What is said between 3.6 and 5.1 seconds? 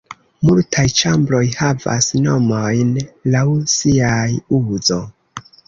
siaj uzo.